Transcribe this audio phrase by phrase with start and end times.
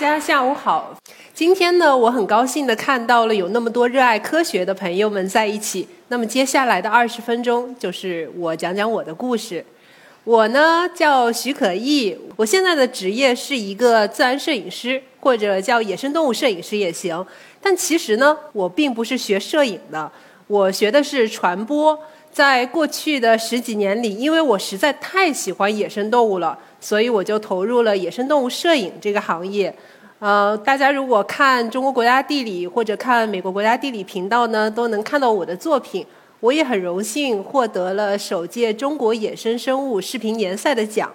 [0.00, 0.96] 大家下午好。
[1.34, 5.86] 今天呢，我很高兴的看到了有那么多热爱科学的朋友们在一起。
[6.08, 9.62] 那么接下来的二十分钟，就是我讲讲我的故事。
[10.24, 17.22] 我呢叫徐可毅，我现在的职业是一个自然摄影师，或者叫野生动物摄影师也行。
[17.60, 20.10] 但其实呢，我并不是学摄影的，
[20.46, 21.98] 我学的是传播。
[22.32, 29.74] 在过去的十几年里，因为我实在太喜欢野生动物了，所以我就投入了野生动物摄影这个行业。
[30.20, 36.06] 呃，大家如果看中国国家地理或者看美国国家地理频道呢，都能看到我的作品。
[36.40, 41.10] 我也很荣幸获得了首届中国野生生物视频联赛的奖。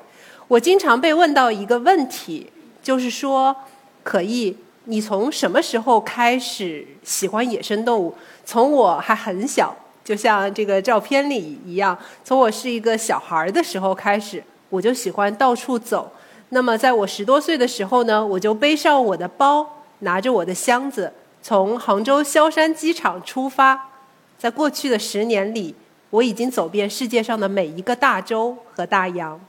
[0.48, 2.52] 我经常被问到一个问题，
[2.84, 3.55] 就是说，
[4.04, 8.13] 可意，你从什么时候开始喜欢野生动物？
[8.44, 9.76] 从我还很小。
[10.05, 16.12] 就像这个照片里一样，从我是一个小孩的时候开始，我就喜欢到处走。
[16.50, 19.68] 那么，在我十多岁的时候呢，我就背上我的包，
[19.99, 23.90] 拿着我的箱子，从杭州萧山机场出发。
[24.38, 25.74] 在过去的十年里，
[26.12, 29.41] 我已经走遍世界上的每一个大洲和大洋。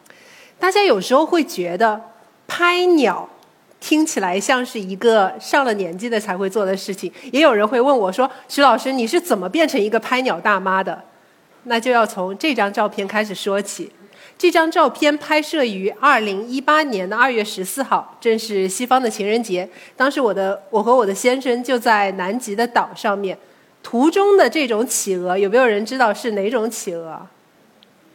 [0.59, 2.00] 大家有时候会觉得
[2.48, 3.28] 拍鸟。
[3.87, 7.12] 听起来像是一个上了年纪的才会做的事情。
[7.31, 11.01] 也有人会问我说：“徐老师，你是怎么变成一个拍鸟大妈的？”
[11.70, 13.93] 那就要从这张照片开始说起。
[14.37, 19.69] 这张照片拍摄于二零一八年的二月十四号，正是西方的情人节。
[19.97, 23.39] 当时我的我和我的先生就在南极的岛上面。
[23.84, 27.25] 图中的这种企鹅，有没有人知道是哪种企鹅？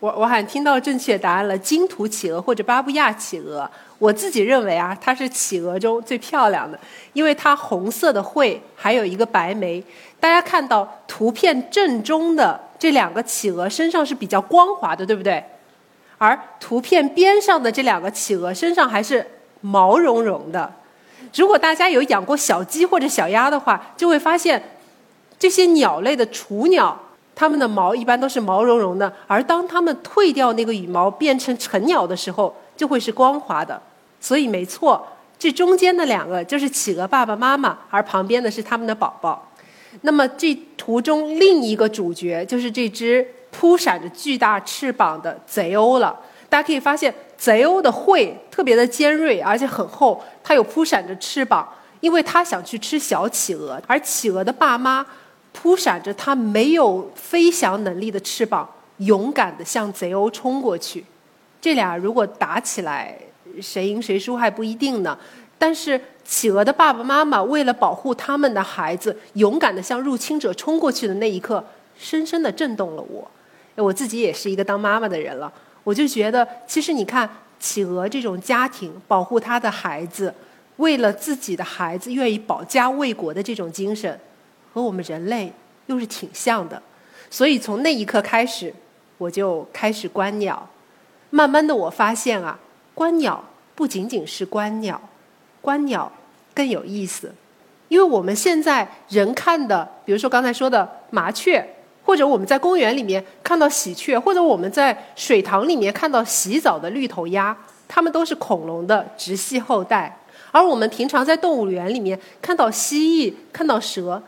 [0.01, 3.69] 我我好像听到正确答案了，金图企鹅或者巴布亚企鹅。
[3.99, 6.77] 我自己认为啊，它是企鹅中最漂亮的，
[7.13, 9.81] 因为它红色的喙，还有一个白眉。
[10.19, 15.43] 大家看到图片正中的这两个企鹅身上是比较光滑的，对不对？
[16.17, 19.23] 而图片边上的这两个企鹅身上还是
[19.61, 20.73] 毛茸茸的。
[21.35, 24.79] 如果大家有养过小鸡或者小鸭的话，就会发现
[25.37, 26.99] 这些鸟类的雏鸟。
[27.41, 33.81] 它们的毛一般都是毛茸茸的，而当它们褪掉那个羽毛变成成鸟的时候，就会是光滑的。
[34.19, 35.03] 所以没错，
[35.39, 39.51] 这中间的两个就是企鹅爸爸妈妈，而旁边的是它们的宝宝。
[40.01, 46.15] 那么这图中另一个主角就是这只扑闪着巨大翅膀的贼鸥了。
[46.47, 51.67] 大家可以发现，贼鸥的喙特别的尖锐，而且很厚，它有扑闪着翅膀，
[52.01, 55.03] 因为它想去吃小企鹅，而企鹅的爸妈。
[55.53, 58.67] 扑闪着它没有飞翔能力的翅膀，
[58.97, 61.05] 勇敢地向贼鸥冲过去。
[61.59, 63.17] 这俩如果打起来，
[63.61, 65.17] 谁赢谁输还不一定呢。
[65.57, 71.63] 但是企鹅的爸爸妈妈为了保护他们的孩子，勇敢地向入侵者冲过去的那一刻，
[71.95, 73.29] 深深地震动了我。
[73.75, 75.51] 我自己也是一个当妈妈的人了，
[75.83, 77.29] 我就觉得，其实你看，
[77.59, 80.33] 企鹅这种家庭保护他的孩子，
[80.77, 84.19] 为了自己的孩子愿意保家卫国的这种精神。
[84.73, 85.51] 和我们人类
[85.87, 86.81] 又是挺像的，
[87.29, 88.73] 所以从那一刻开始，
[89.17, 90.67] 我就开始观鸟。
[91.29, 92.59] 慢慢的，我发现啊，
[92.93, 93.43] 观鸟
[93.75, 95.01] 不仅仅是观鸟，
[95.61, 96.11] 观鸟
[96.53, 97.33] 更有意思。
[97.87, 101.65] 因为我们现在人看的，比如说刚才说的麻雀，
[102.03, 107.57] 或者我们在公园里面看到喜鹊，或者我们在水塘里面看到洗澡的绿头鸭，
[107.87, 110.17] 它们都是恐龙的直系后代。
[110.51, 114.21] 而我们平常在动物园里面看到蜥蜴、看到蛇。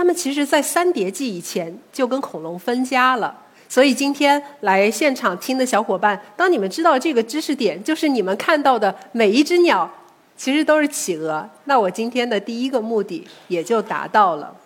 [0.00, 3.36] 他们其实，在三叠纪以前就跟恐龙分家了。
[3.68, 9.90] 所以今天来现场听的小伙伴，当你们知道这个知识点，就是你们看到的每一只鸟，
[10.38, 11.46] 其实都是企鹅。
[11.64, 14.56] 那我今天的第一个目的也就达到了。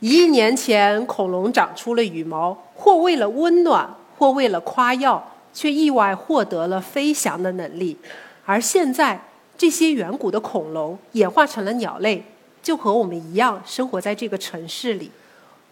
[0.00, 5.24] 一亿年前，恐龙长出了羽毛，或为了温暖，或为了夸耀，
[5.54, 7.96] 却意外获得了飞翔的能力。
[8.44, 9.22] 而现在，
[9.56, 12.24] 这些远古的恐龙演化成了鸟类。
[12.62, 15.10] 就和我们一样生活在这个城市里。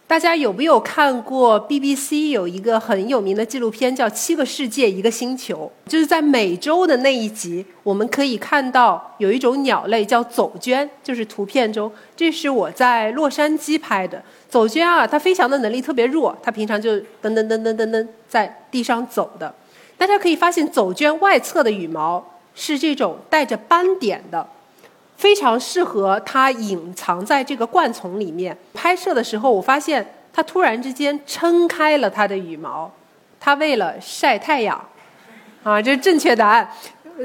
[0.07, 5.71] 大家有没有看过 BBC 有一个很有名的纪录片叫《七个世界一个星球》？
[5.91, 15.07] 就是在美洲的那一集，我们可以看到有一种鸟类叫走鹃，就是图片中，这是我在洛杉矶拍的走鹃啊。
[15.07, 17.05] 它飞翔的能力特别弱，它平常就噔
[17.35, 19.55] 噔噔噔噔噔在地上走的。
[19.99, 24.49] 大家可以发现，走鹃外侧的羽毛是这种带着斑点的。
[25.19, 32.91] 非常适合它隐藏在这个灌丛里面拍摄的时候，我发现它突然之间撑开了它的羽毛，
[33.39, 34.83] 它为了晒太阳，
[35.65, 36.67] 啊，这是正确答案。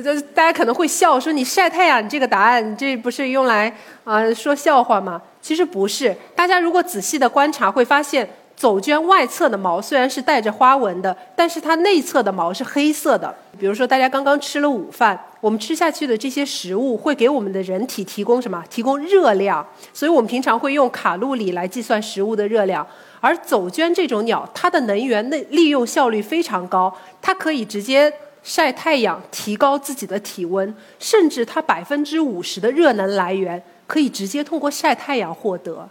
[0.03, 3.71] 这大家可能会笑说你晒太阳，你这个答案这不是用来
[4.03, 5.21] 啊说笑话吗？
[5.39, 6.15] 其实不是。
[6.35, 13.33] 大家如果仔细的观察，会发现走鹃外侧的毛虽然是带着花纹的，但是它内侧的毛是黑色的。
[13.59, 18.63] 比如说，大家刚刚吃了午饭，我们吃下去的这些食物会给我们的人体提供什么？
[18.69, 19.65] 提供热量。
[19.93, 22.85] 所以我们平常会用卡路里来计算食物的热量。
[23.19, 28.11] 而走鹃这种鸟，它的能源的利用效率非常高，它可以直接
[28.43, 35.87] 晒太阳，提高自己的体温，甚至它百分之五十的热能来源可以直接通过晒太阳获得。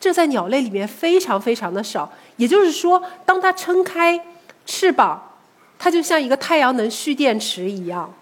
[0.00, 4.18] 这在鸟类里面非常非常的少，也就是说，当它撑开
[4.64, 5.36] 翅膀，
[5.78, 8.12] 它就像一个太阳能蓄电池一样。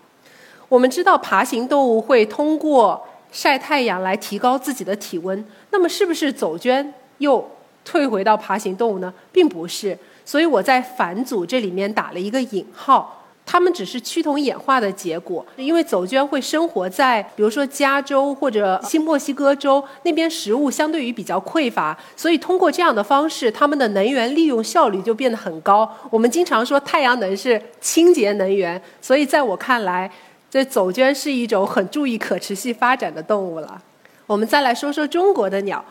[0.69, 7.49] 我们知道爬行动物会通过晒太阳来提高自己的体温，那么是不是走鹃又
[7.85, 9.15] 退回到爬行动物呢？
[9.31, 13.18] 并不是，所以我在反祖这里面打了一个引号。
[13.51, 25.91] 它们只是趋同演化的结果，因为走鹃会生活在比如说加州或者新墨西哥州那边，食物相对于比较匮乏，所以通过这样的方式，它们的能源利用效率就变得很高。
[26.11, 30.11] 我们经常说太阳能是清洁能源，所以在我看来，
[30.51, 33.81] 这走鹃是一种很注意可持续发展的动物了。
[34.27, 35.83] 我们再来说说中国的鸟。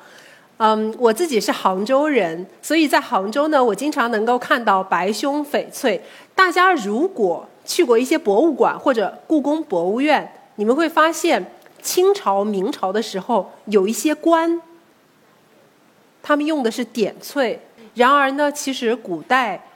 [0.58, 6.02] 嗯，我自己是杭州人，所以在杭州呢，我经常能够看到白胸翡翠。
[6.34, 11.52] 大家如果去过一些博物馆或者故宫博物院，你们会发现
[11.82, 14.60] 清朝、明朝的时候有一些官，
[16.24, 17.60] 他们用的是点翠。
[17.94, 19.67] 然而呢，其实古代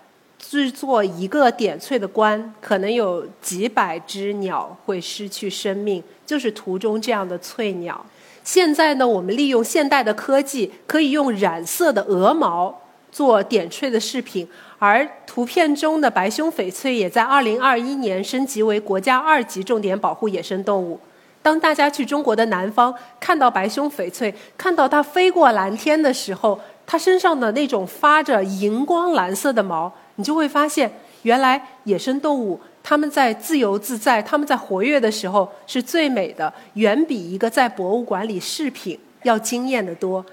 [0.42, 8.04] 制作一个点翠的冠，可能有几百只鸟会失去生命，就是图中这样的翠鸟。
[8.44, 14.46] 现在呢，我们利用现代的科技，可以用染色的鹅毛做点翠的饰品，
[14.80, 21.00] 而图片中的白胸翡翠也在2021年升级为国家二级重点保护野生动物。
[21.44, 30.92] 当大家去中国的南方看到白胸翡翠，看到它飞过蓝天的时候，它身上的那种发着荧光蓝色的毛，你就会发现，
[31.24, 32.60] 原来野生动物。
[32.84, 40.26] 它们在自由自在，它们在活跃的时候是最美的，远比一个在博物馆里饰品要惊艳的多。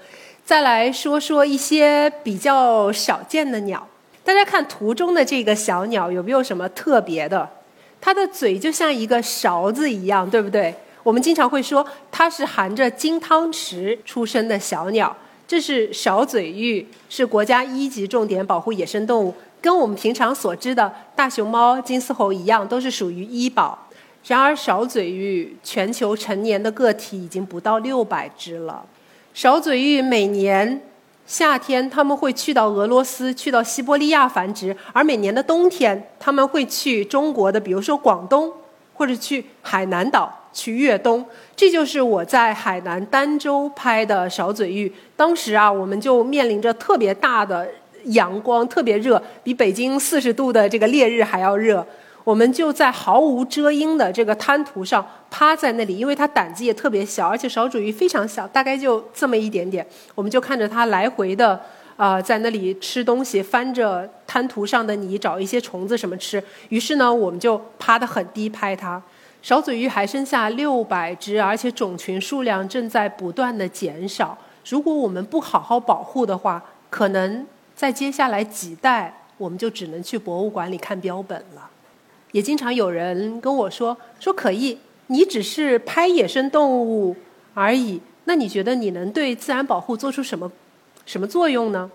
[0.43, 3.87] 再来说说一些比较少见的鸟，
[4.23, 7.47] 大家看图中的这个小鸟有没有什么特别的？
[8.01, 10.73] 它的嘴就像一个勺子一样，对不对？
[11.03, 15.15] 我们经常会说它是含着金汤匙出生的小鸟。
[15.47, 19.33] 这是勺嘴鹬，是国家一级重点保护野生动物。
[19.61, 23.77] 跟我们平常所知的大熊猫、金丝猴一样，都是属于医保。
[24.25, 28.85] 然而，少嘴鹬全球成年的个体已经不到六百只了。
[29.33, 30.81] 少嘴鹬每年
[31.25, 38.51] 夏天他们会去到俄罗斯、去到西伯利亚繁殖，而每年的冬天他们会去中国的，比如说广东，
[38.93, 41.25] 或者去海南岛去越冬。
[41.55, 44.91] 这就是我在海南儋州拍的少嘴鹬。
[45.15, 47.67] 当时啊，我们就面临着特别大的。
[48.05, 51.85] 阳光特别热，比北京四十度的这个烈日还要热。
[52.25, 59.83] 我们就在毫无遮阴的这个滩涂上趴在那里，因为它胆子也特别小，而且少主鱼非常小，大概就这么一点点。
[60.13, 61.59] 我们就看着它来回的
[61.95, 66.43] 啊，在那里吃东西，翻着滩涂上的泥找一些虫子什么吃。
[66.67, 69.01] 于是呢，我们就趴得很低拍它。
[69.41, 74.37] 少嘴鱼还剩下六百只，而且种群数量正在不断的减少。
[74.67, 77.47] 如果我们不好好保护的话，可能。
[77.79, 81.69] 在接下来几代，我们就只能去博物馆里看标本了。
[82.33, 84.77] 也经常有人跟我说：“说可以，
[85.07, 87.15] 你只是拍野生动物
[87.53, 90.51] 而已，那你觉得你能对自然保护做出什么
[91.05, 91.89] 什么作用呢？”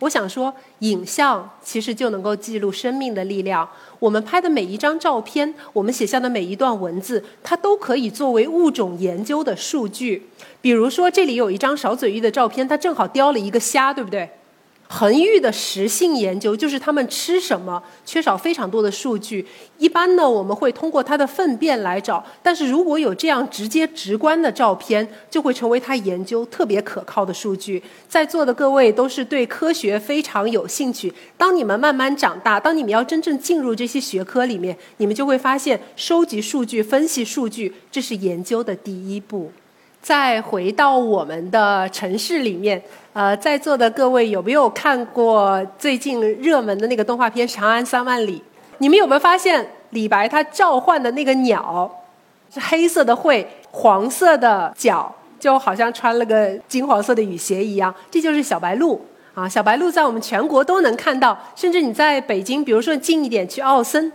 [0.00, 3.68] 我想说，影像其实就能够记录生命的力量。
[4.00, 10.26] 我们拍的每一张照片，我们写下的每一段文字，它都可以作为物种研究的数据。
[10.60, 14.28] 比如说，这里有一张勺嘴鱼的照片，它正好叼了一个虾，对不对？
[14.94, 19.46] 恒玉的食性研究就是它们吃什么，缺少非常多的数据。
[19.78, 27.82] 一般呢，我们会通过它的粪便来找，但是如果有这样直接直观的照片，就会成为它研究特别可靠的数据。
[28.06, 31.10] 在座的各位都是对科学非常有兴趣。
[31.38, 39.50] 当你们慢慢长大，当你们要真正进入这些学科里面，你们就会发现，收集数据、分析数据，这是研究的第一步。
[40.02, 42.82] 再回到我们的城市里面，
[43.12, 48.38] 呃，在座的各位有没有看过最近热门的那个动画片《长安三万里》？
[48.78, 51.88] 你们有没有发现李白他召唤的那个鸟
[52.52, 57.94] 是黑色的喙，黄色的脚，就好像穿了个金黄色的雨鞋一样？
[58.10, 59.00] 这就是小白鹿
[59.34, 59.48] 啊！
[59.48, 64.12] 小白鹿在我们全国都能看到，甚至你在北京，比如说近一点去奥森。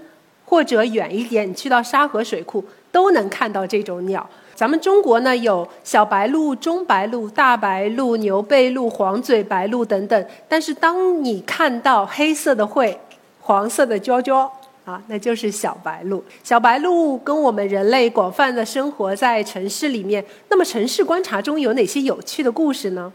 [0.50, 4.27] 或者远一点，你去到沙河水库都能看到这种鸟。
[4.56, 12.98] 咱们中国呢有小白鹭、中白鹭、大白鹭、牛背鹭、黄嘴白鹭等等，但是当你看到黑色的喙、
[13.41, 14.50] 黄色的啾啾。
[14.88, 16.24] 啊，那就是小白鹭。
[16.46, 20.24] 小白鹭跟我们人类广泛的生活在城市里面。
[20.48, 23.12] 那么，城市观察中有哪些有趣的故事呢？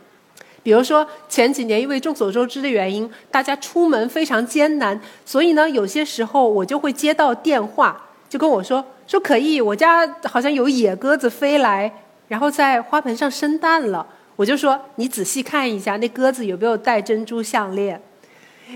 [0.63, 7.99] 比如说，前几年因为众所周知的原因，大家出门非常艰难，所以呢，有些时候我就会接到电话，
[8.29, 11.93] 就跟我说说可以，我家好像有野鸽子飞来，
[12.29, 14.07] 然后在花盆上生蛋了。
[14.37, 18.01] 我就说你仔细看一下，那鸽子有没有戴珍珠项链。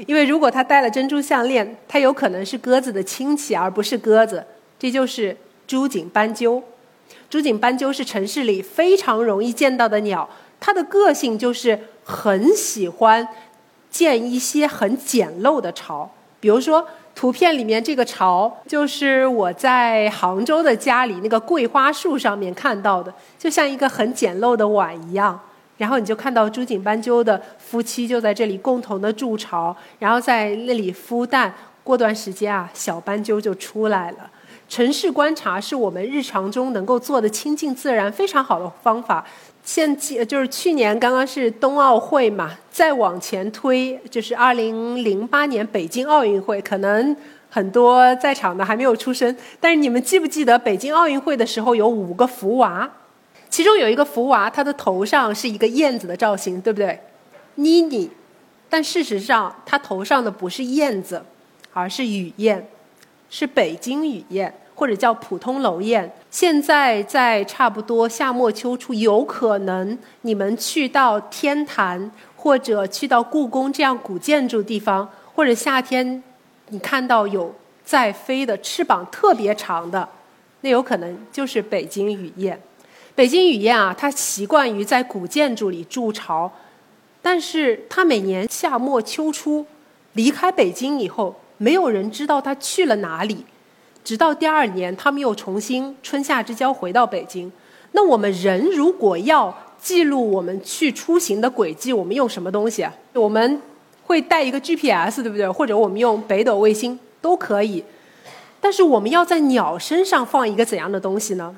[0.06, 4.44] 因为如果它戴了珍珠项链，它有可能是鸽子的亲戚，而不是鸽子。
[4.78, 5.34] 这就是
[5.66, 6.62] 珠颈斑鸠。
[7.30, 10.28] 珠颈斑鸠是城市里非常容易见到的鸟，
[10.60, 13.26] 它的个性就是很喜欢
[13.88, 16.12] 建一些很简陋的巢。
[16.40, 16.86] 比如说，
[17.16, 25.40] 图片里面这个巢就是我在杭州的家里那个桂花树上面看到的，就像一个很简陋的碗一样。
[25.78, 31.52] 然后你就看到朱颈斑鸠的夫妻就在这里共同的筑巢，然后在那里孵蛋。
[31.82, 34.28] 过段时间啊，小斑鸠就出来了。
[34.68, 39.24] 城市观察是我们日常中能够做的亲近自然非常好的方法。
[39.66, 46.62] 现就是去年刚刚是冬奥会嘛，再往前推就是二零零八年北京奥运会。
[46.62, 47.14] 可能
[47.50, 52.88] 很多在场的还没有出生，但是你们记不记得北京奥运会的时候有五个福娃？
[53.50, 57.00] 其中有一个福娃，他的头上是一个燕子的造型，对不对？
[57.56, 58.08] 妮妮，
[58.70, 61.20] 但事实上他头上的不是燕子，
[61.72, 62.68] 而是雨燕，
[63.28, 66.08] 是北京雨燕，或者叫普通楼燕。
[66.30, 76.22] 现在在差不多夏末秋初，有可能你们去到天坛或者去到故宫这样古建筑地方，或者夏天
[76.68, 77.52] 你看到有
[77.84, 80.08] 在飞的翅膀特别长的，
[80.60, 82.60] 那有可能就是北京雨燕。
[83.14, 86.52] 北京雨燕啊，它习惯于在古建筑里筑巢，
[87.22, 89.64] 但是它每年夏末秋初
[90.12, 93.46] 离开北京以后，没有人知道它去了哪里。
[94.06, 97.50] 直到第二年，它们又重新春夏之交回到北京。
[97.90, 102.86] 那我们人如果要记录我们去出行的轨迹，我们用什么东西？
[103.14, 103.60] 我们
[104.04, 105.50] 会带一个 GPS，对不对？
[105.50, 107.82] 或者我们用北斗卫星都可以。
[108.60, 111.56] 但是我们要在鸟身上放一个怎样的东西呢？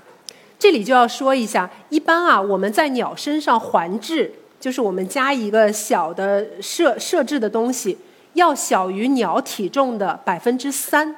[0.59, 7.99] 这里就要说一下，一般啊，我们在鸟身上环制，就是我们加一个小的设设置的东西，
[8.33, 11.15] 要小于鸟体重的百分之三，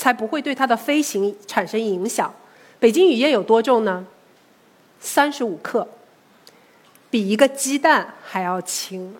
[0.00, 2.32] 才不会对它的飞行产生影响。
[2.78, 4.06] 北京雨燕有多重呢？
[4.98, 5.86] 三十五克，
[7.10, 9.14] 比一个鸡蛋还要轻。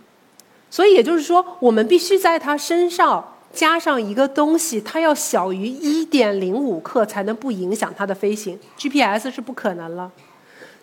[0.70, 3.37] 所以也就是说，我们必须在它身上。
[3.52, 10.10] 加上一个东西，它要小于一点零五克才能不影响它的飞行，GPS 是不可能了。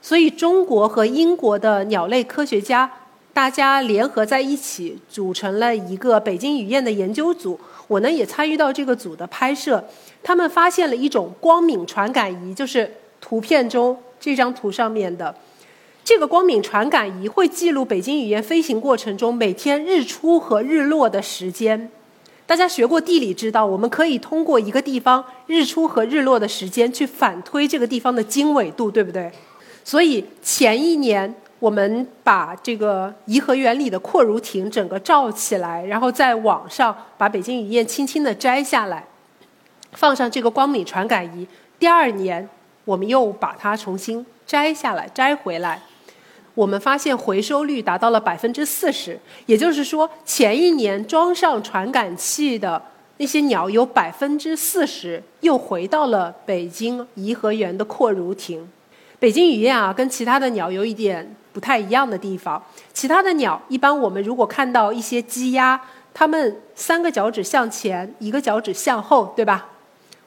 [0.02, 2.92] 所以中国和英国的鸟类科学家，
[3.38, 7.60] 大家联合在一起，组成了一个北京雨燕的研究组。
[7.88, 9.86] 我呢也参与到这个组的拍摄。
[10.24, 12.92] 他们发现了一种光敏传感仪，就是
[13.22, 15.36] 图片中这张图上面的
[16.04, 21.92] 这个光敏传感仪，会记录北京雨燕飞行过程中每天日出和日落的时间。
[22.48, 29.32] 大家学过地理，知道我们可以通过一个地方日出和日落的时间去反推这个地方的经纬度，对不对？
[29.84, 39.06] 所以前一年我们把这个颐和园里的阔如亭整个罩起来，然后在网上把北京雨燕轻轻地摘下来，
[39.92, 41.48] 放上这个光敏传感仪。
[41.80, 42.48] 第二年
[42.86, 45.82] 我们又把它重新摘下来，摘回来。
[46.54, 52.82] 我们发现回收率达到了百分之四十，也就是说，前一年装上传感器的
[53.18, 58.68] 那些鸟有百分之四十又回到了北京颐和园的阔如亭。
[59.20, 62.62] 北京雨燕啊，跟其他的鸟有一点不太一样的地方。
[62.94, 65.82] 其他的鸟，一般我们如果看到一些鸡鸭，
[66.14, 69.66] 它们三个脚趾向前，一个脚趾向后，对吧？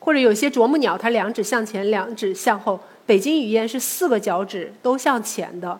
[0.00, 2.80] 或者有些啄木鸟，它两指向前，两指向后。
[3.06, 5.78] 北京雨燕是四个脚趾都向前的。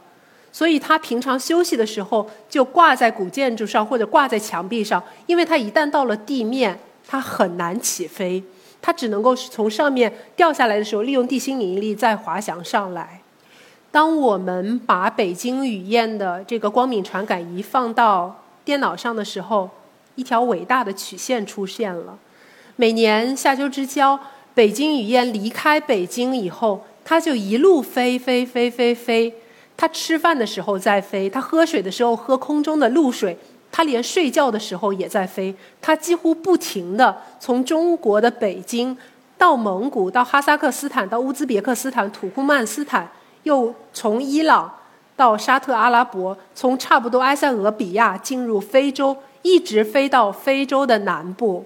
[0.52, 8.40] 所以它平常休息的时候就挂在古建筑上或者挂在墙壁上，因为它一旦到了地面，它很难起飞，
[8.80, 13.20] 它只能够从上面掉下来的时候，利用地心引力再滑翔上来。
[13.92, 19.68] 当我们把北京雨燕的这个光敏传感仪放到电脑上的时候，
[20.14, 22.16] 一条伟大的曲线出现了。
[22.76, 24.18] 每年夏秋之交，
[24.54, 29.35] 北京雨燕离开北京以后，它就一路飞飞飞飞飞。
[29.76, 33.37] 它吃饭的时候在飞，它喝水的时候喝空中的露水，
[33.73, 38.97] 它连睡觉的时候也在飞，它几乎不停的从中国的北京
[39.37, 43.11] 到蒙古，到哈萨克斯坦，到乌兹别克斯坦、土库曼斯坦，
[43.42, 44.70] 又从伊朗
[45.16, 51.64] 到沙特阿拉伯，从差不多埃塞俄比亚进入非洲，一直飞到非洲的南部。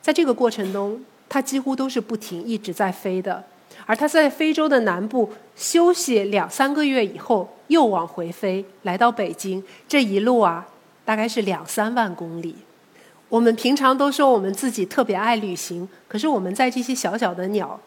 [0.00, 3.44] 在这个过程中，它几乎都是不停一直在飞的。
[3.86, 9.62] 而它在非洲的南部休息两三个月以后，又往回飞，来到北京。
[9.88, 10.66] 这一路啊。
[11.04, 12.54] 大概是两三万公里。
[13.28, 17.80] 我们平常都说我们自己特别爱旅行，可是我们在这些小小的鸟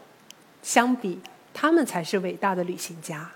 [0.62, 1.18] 相比，
[1.56, 3.32] 他们才是伟大的旅行家。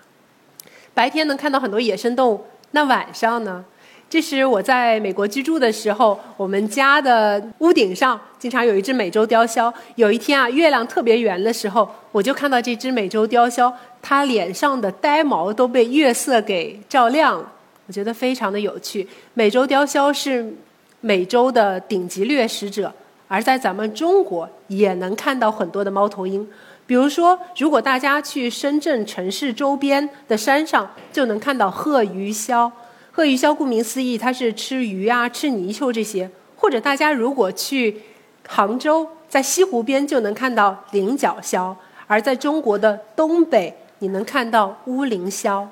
[0.94, 3.64] 白天能看到很多野生动物，那晚上呢？
[4.10, 9.72] 这是我在美国居住的时候，我们家的屋顶上经常有一只美洲雕鸮。
[9.96, 13.72] 有一天啊，月亮特别圆的时候，我就看到这只美洲雕鸮，
[14.02, 17.52] 它脸上的呆毛都被月色给照亮了。
[17.86, 19.08] 我觉得非常的有趣。
[19.36, 20.54] 美洲雕鸮是
[21.02, 22.92] 美洲的顶级掠食者，
[23.28, 26.48] 而在咱们中国也能看到很多的猫头鹰。
[26.90, 32.72] 比如说，如果大家去深圳城市周边的山上，就能看到鹤鱼鸮。
[33.12, 36.32] 鹤鱼鸮顾名思义，它是吃鱼啊、吃泥鳅这些。
[36.56, 38.02] 或者大家如果去
[38.48, 41.76] 杭州，在西湖边就能看到菱角鸮。
[42.08, 45.68] 而在中国的东北，你能看到乌灵鸮。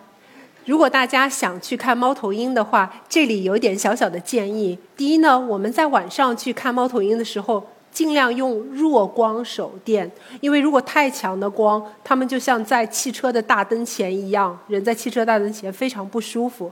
[0.66, 4.78] 如果大家想去看猫头鹰的话，这里有点小小的建议。
[4.96, 7.66] 第一呢，我们在晚上去看猫头鹰的时候，
[7.98, 10.08] 尽量用弱光手电，
[10.40, 16.72] 因为如果太强的光，它们就像在汽车的大灯前一样，人在汽车大灯前非常不舒服。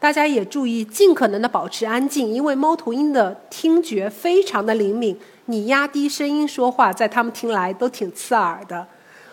[0.00, 5.14] 大家也注意，尽可能的保持安静，因为猫头鹰的听觉非常的灵敏，
[5.44, 8.88] 你压低声音说话，在它们听来都挺刺耳的。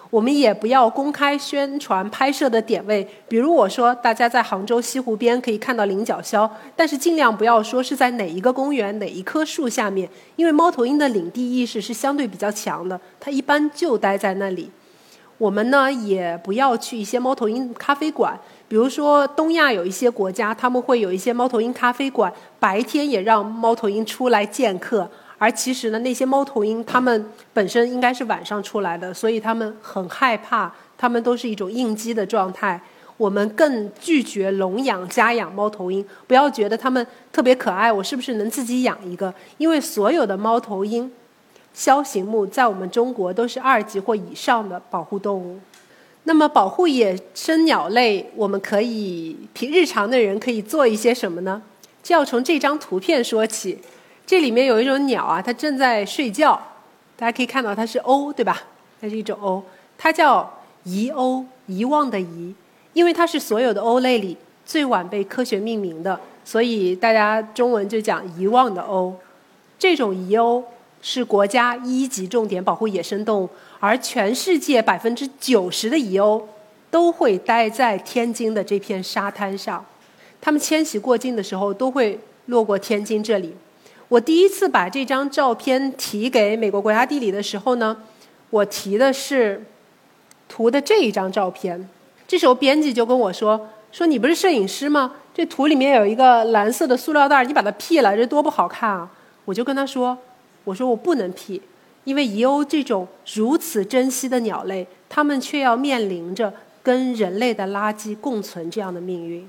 [0.09, 14.71] 我们也不要公开宣传拍摄的点位，比如我说大家在杭州西湖边可以看到菱角鸮，但是尽量不要说是在哪一个公园哪一棵树下面，因为猫头鹰的领地意识是相对比较强的，它一般就待在那里。
[15.37, 18.37] 我们呢也不要去一些猫头鹰咖啡馆，
[18.67, 25.09] 比如说东亚有一些国家，他们会有一些猫头鹰咖啡馆，白天也让猫头鹰出来见客。
[25.39, 32.79] 而其实呢，那些猫头鹰它们本身应该是晚上出来的，所以它们很害怕，它们都是一种应激的状态。
[33.15, 39.33] 我们更拒绝笼养家养猫头鹰，不要觉得它们特别可爱，我是不是能自己养一个？
[39.57, 41.11] 因为所有的猫头鹰、
[41.75, 45.59] 枭形目在我们中国都是二级或以上的保护动物。
[46.23, 51.61] 那么，保护野生鸟类，我们可以平日常的人可以做一些什么呢？
[52.03, 53.79] 就要从这张图片说起。
[54.29, 56.51] 这里面有一种鸟啊，它正在睡觉，
[57.17, 58.61] 大家可以看到它是鸥，对吧？
[59.01, 59.59] 它是一种鸥，
[59.97, 60.47] 它叫
[60.83, 62.53] 遗鸥，遗忘的遗，
[62.93, 69.11] 因为它是所有的鸥类里最晚被科学命名的，所以大家中文就讲遗忘的鸥。
[69.79, 70.63] 这种遗鸥
[71.01, 76.39] 是国家一级重点保护野生动物，而全世界百分之九十的遗鸥
[76.91, 79.83] 都会待在天津的这片沙滩上，
[80.39, 83.55] 它们迁徙过境的时候都会路过天津这里。
[84.09, 87.95] 我第一次把这张照片提给美国国家地理的时候呢，
[88.49, 89.63] 我提的是
[90.47, 91.87] 图的这一张照片。
[92.27, 95.13] 这时候编辑就跟我说：“说你不是摄影师吗？
[95.33, 99.09] 这图里面有一个蓝色的塑料袋，你把它 P 了，这多不好看啊！”
[99.45, 100.17] 我就跟他说
[100.65, 101.61] ：“我说我不能 P，
[102.03, 109.47] 因为遗鸥这种如此珍惜的鸟类，它们却要面临着跟人类的垃圾共存这样的命运。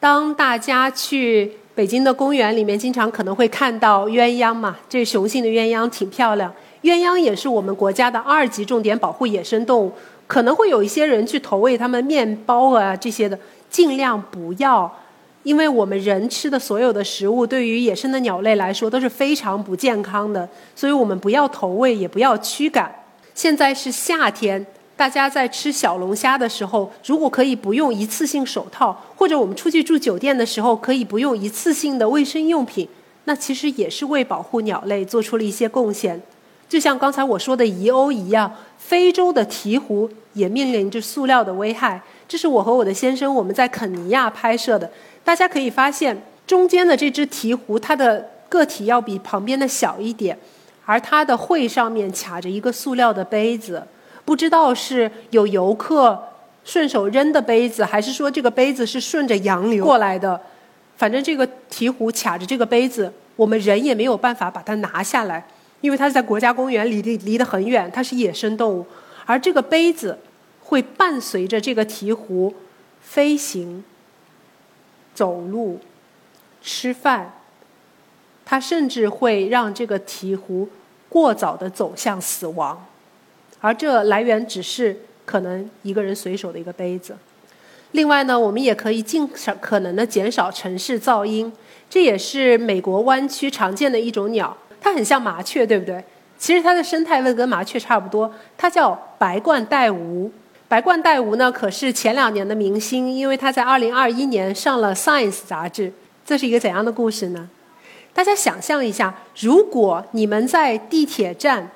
[0.00, 6.50] 当大家去……”北京的公园里面经常可能会看到鸳鸯嘛，这雄性的鸳鸯挺漂亮。
[6.80, 9.92] 鸳鸯也是我们国家的二级重点保护野生动物，
[10.26, 14.90] 可能会有一些人去投喂它们面包啊这些的，尽量不要，
[15.42, 22.90] 因为我们人吃的所有的食物对于野生的鸟类来说都是非常不健康的，所以我们不要投喂，也不要驱赶。
[23.34, 24.64] 现在是夏天。
[24.96, 32.88] 大家在吃小龙虾的时候，如果可以不用一次性手套，或者我们出去住酒店的时候可以不用一次性的卫生用品，
[33.24, 36.22] 那其实也是为保护鸟类做出了一些贡献。
[36.66, 42.00] 就像刚才我说的遗鸥一样，非洲的鹈鹕也面临着塑料的危害。
[42.26, 44.90] 这是我和我的先生我们在肯尼亚拍摄的。
[45.22, 50.36] 大家可以发现，中间的这只鹈鹕，它的个体要比旁边的小一点，
[50.86, 53.86] 而它的喙上面卡着一个塑料的杯子。
[54.26, 56.22] 不知道是有游客
[56.64, 60.38] 顺手扔的杯子，还是说这个杯子是顺着洋流过来的。
[60.96, 65.46] 反正这个鹈鹕卡着这个杯子，我们人也没有办法把它拿下来，
[65.80, 68.84] 因为它是在国家公园离离离得很远，它是野生动物。
[69.24, 70.18] 而这个杯子
[70.60, 72.52] 会伴随着这个鹈鹕
[73.00, 73.84] 飞行、
[75.14, 75.78] 走路、
[76.62, 77.32] 吃饭、
[78.44, 80.66] 它甚至会让这个鹈鹕
[81.08, 82.86] 过早的走向死亡，
[83.60, 87.16] 而这来源只是可能一个人随手的一个杯子。
[87.92, 89.26] 另外呢，我们也可以尽
[89.60, 91.50] 可能的减少城市噪音，
[91.88, 96.04] 这也是美国湾区常见的一种鸟，它很像麻雀，对不对？
[96.38, 100.30] 其实它的生态位跟麻雀差不多，它叫白冠带吴。
[100.68, 105.92] 白冠带吴呢，可是前两年的明星，因为它在2021年上了《Science》杂志。
[106.26, 107.48] 这是一个怎样的故事呢？
[108.12, 111.70] 大家想象一下，如果你们在地铁站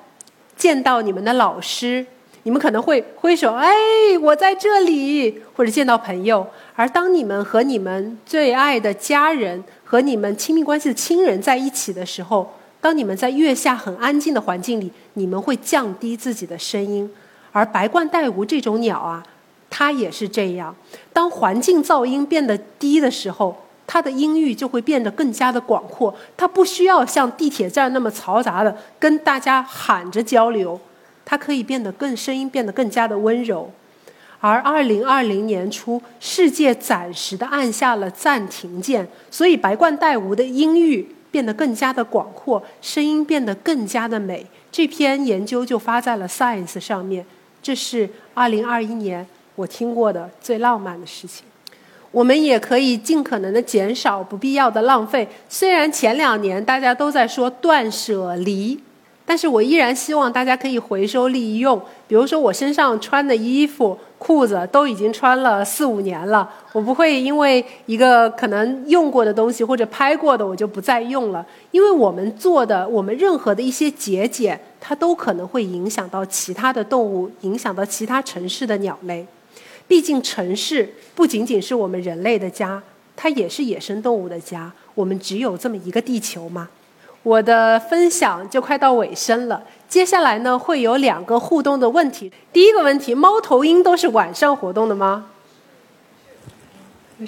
[0.61, 2.05] 见到你们的老师，
[2.43, 3.73] 你们可能会挥手，哎，
[4.21, 6.45] 我在这里，或者见到朋友。
[6.75, 17.11] 而当你们和你们最爱的家人和你们亲密关系的亲人在一起的时候，当你们在月下很安静的环境里，你们会降低自己的声音。
[17.51, 19.25] 而白冠带吴这种鸟啊，
[19.67, 20.75] 它也是这样。
[21.11, 26.15] 当环境噪音变得低的时候，它的音域就会变得更加的广阔。
[26.37, 30.79] 它不需要像地铁站那么嘈杂的跟大家喊着交流，
[31.25, 33.69] 它可以变得更声音变得更加的温柔。
[34.39, 44.47] 而二零二零年初，世界暂时的按下了暂停键，所以白冠带吴的音域变得更加的广阔，声音变得更加的美。
[44.71, 47.25] 这篇研究就发在了《Science》上面。
[47.61, 51.45] 这是二零二一年我听过的最浪漫的事情。
[52.11, 55.27] 我们也可以尽可能的减少不必要的浪费。
[55.47, 58.77] 虽然前两年大家都在说断舍离，
[59.25, 61.81] 但是我依然希望大家可以回收利用。
[62.07, 71.45] 比如说我身上穿的衣服、裤子都已经穿了四五年了，我不会因为一个可能用过的东西或者拍过的我就不再用了。
[71.71, 74.59] 因为我们做的，我们任何的一些节俭。
[74.83, 79.23] 它都可能会影响到其他的动物，影响到其他城市的鸟类。
[79.91, 82.81] 毕竟城市不仅仅是我们人类的家，
[83.13, 84.71] 它也是野生动物的家。
[84.95, 86.69] 我们只有这么一个地球嘛。
[87.23, 92.31] 我的分享就快到尾声了，接下来呢会有两个互动的问题。
[92.53, 95.25] 第一个问题：猫头鹰都是晚上活动的吗？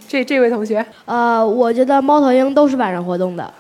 [0.08, 0.86] 这这位同学？
[1.04, 3.54] 呃，我觉得猫头鹰都是晚上活动的。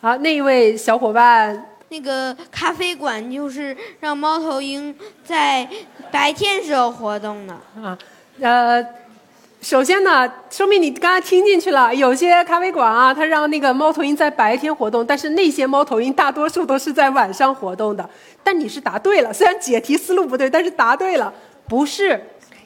[0.00, 1.68] 好，那一位小伙伴。
[1.92, 4.92] 那个咖啡馆就是让猫头鹰
[5.24, 5.68] 在
[6.10, 7.98] 白天时候活动的啊，
[8.40, 8.82] 呃，
[9.60, 11.94] 首先呢，说明你刚刚听进去了。
[11.94, 18.08] 有些咖啡馆啊，它让那个猫头鹰在白天活动，但是那些猫头鹰大多数都是在晚上活动的。
[18.42, 21.30] 但你是答对了，虽然解题思路不对，但是答对了。
[21.68, 22.18] 不是，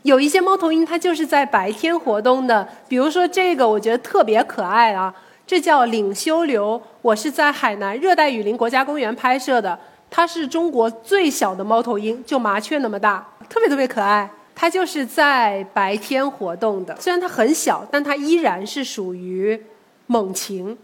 [0.02, 2.68] 有一些猫头鹰它就是在白天活动的。
[2.86, 5.12] 比如说这个，我觉得特别可爱啊。
[5.46, 9.76] 这叫领修流，我是在海南热带雨林国家公园拍摄的。
[10.08, 14.30] 它是中国最小的猫头鹰，就麻雀那么大，特别特别可爱。
[14.54, 19.60] 它就是在白天活动的，虽然它很小，但它依然是属于
[20.06, 20.76] 猛禽。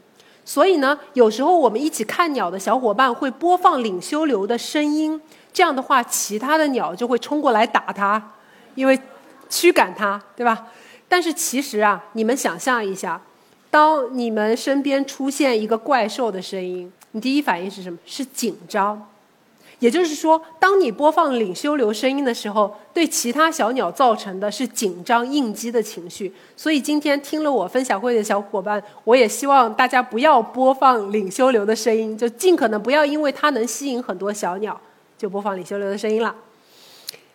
[0.45, 5.21] 所以呢，有时候我们一起看鸟的小伙伴会播放领修流的声音，
[5.53, 8.33] 这样的话，其他的鸟就会冲过来打它，
[8.75, 8.99] 因为
[9.49, 10.67] 驱赶它，对吧？
[11.09, 13.21] 但是其实啊，你们想象一下。
[13.71, 17.97] 当你们身边出现一个怪兽的声音，你第一反应是什么？
[18.05, 19.07] 是紧张。
[19.81, 26.33] 也就是说，当你播放领修流声音的时候，对其他小鸟造成的是紧张应激的情绪。
[26.57, 34.81] 所以今天听了我分享会的小伙伴，我也希望大家不要播放领修流的声音，就尽可能不要因为它能吸引很多小鸟，
[35.19, 36.35] 就播放领修流的声音了。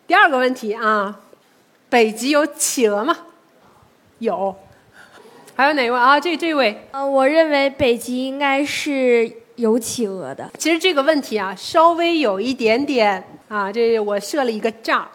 [0.07, 1.19] 第二个问题啊，
[1.89, 3.17] 北极有企鹅吗？
[4.19, 4.55] 有。
[5.55, 6.19] 还有哪位啊？
[6.19, 6.87] 这这位？
[6.91, 10.49] 呃，我认为北极应该是有企鹅的。
[10.57, 15.07] 其实这个问题啊，稍微有一点点啊，这我设了一个诈。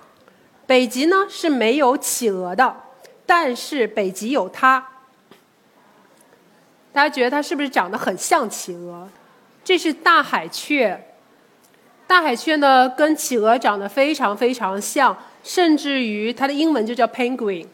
[0.67, 2.75] 北极呢是没有企鹅的，
[3.27, 4.87] 但是北极有它。
[6.93, 9.09] 大家觉得它是不是长得很像企鹅？
[9.63, 11.07] 这是大海雀。
[12.07, 17.67] 大海雀呢跟企鹅长得非常非常像，甚至于它的英文就叫 penguin。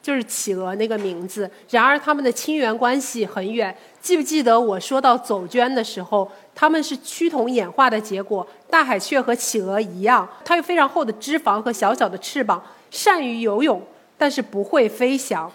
[0.00, 3.76] 就是企鹅那个名字，然而它们的亲缘关系很远。
[4.00, 8.46] 记不记得我说到走鹃的时候，它们是趋同演化的结果。
[8.70, 13.82] 大海雀和企鹅一样，它有非常厚的脂肪和小小的翅膀，善于游泳，
[14.16, 15.50] 但是不会飞翔。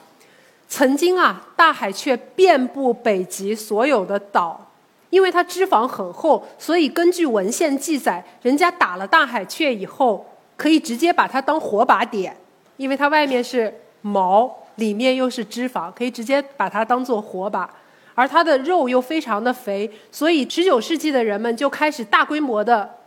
[0.67, 4.71] 曾经啊，大海雀遍布北极所有的岛，
[5.10, 10.25] 因为它脂肪很厚，所以根据文献记载，人家打了大海雀以后，
[10.58, 12.36] 可以直接把它当火把点，
[12.77, 13.73] 因为它外面是。
[14.04, 17.68] 毛里面又是脂肪，可以直接把它当做火把，
[18.13, 22.98] 而它的肉又非常的肥，所以十九世纪的人们就开始大规模的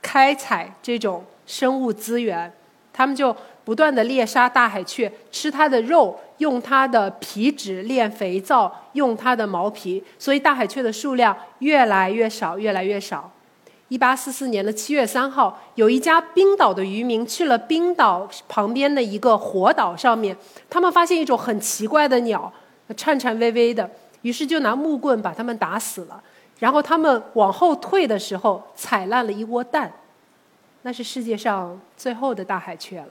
[0.00, 2.50] 开采这种生物资源。
[2.92, 13.30] 他们就不断的猎杀大海雀，吃它的肉，用它的皮脂炼肥皂，用它的毛皮，所以大海雀的数量越来越少，越来越少。
[13.88, 20.36] 一八四四年的七月三号，有一家冰岛的渔民去了冰岛旁边的一个火岛上面，
[20.68, 22.52] 他们发现一种很奇怪的鸟，
[22.94, 26.22] 颤颤巍巍的，于是就拿木棍把它们打死了。
[26.58, 29.90] 然后他们往后退的时候，踩烂了一窝蛋，
[30.82, 33.08] 那是世界上最后的大海雀了。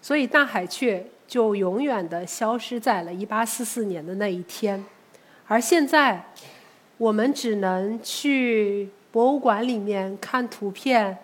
[0.00, 4.84] 所以大海雀就永远的消失在了一八四四年的那一天，
[5.48, 6.30] 而现在，
[6.98, 8.90] 我们只能去。
[9.14, 11.16] 博物馆里面看图片，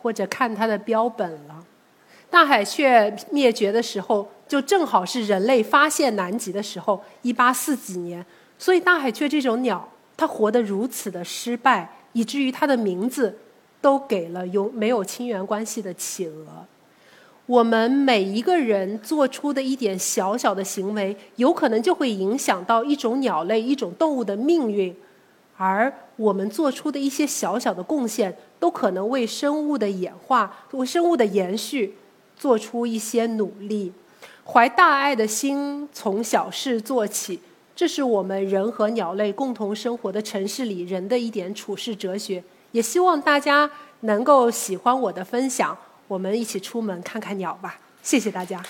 [0.00, 1.62] 或者看它的标本了。
[2.30, 8.24] 大海雀灭绝的时候，就正好是人类发现南极的时候，一八四几年。
[8.58, 13.36] 所以大海雀这种鸟，它活得如此的失败，以至于它的名字
[13.82, 16.64] 都给了有没有亲缘关系的企鹅。
[17.44, 24.96] 我们每一个人做出的一点小小的行为，有可能就会影响到一种鸟类、一种动物的命运。
[25.56, 31.96] 而我们做出的一些小小的贡献，都可能为生物的演化、为生物的延续
[32.36, 33.92] 做出一些努力。
[34.44, 37.40] 怀大爱的心，从小事做起，
[37.74, 42.42] 这是我们人和鸟类共同生活的城市里人的一点处世哲学。
[42.72, 45.76] 也希望大家能够喜欢我的分享，
[46.08, 47.78] 我们一起出门看看鸟吧。
[48.02, 48.60] 谢谢大家。